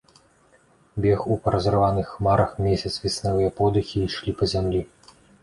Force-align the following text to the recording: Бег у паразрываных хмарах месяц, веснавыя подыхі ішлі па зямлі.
Бег 1.03 1.27
у 1.33 1.37
паразрываных 1.43 2.07
хмарах 2.13 2.57
месяц, 2.69 2.93
веснавыя 3.05 3.53
подыхі 3.61 4.03
ішлі 4.09 4.35
па 4.43 4.51
зямлі. 4.57 4.83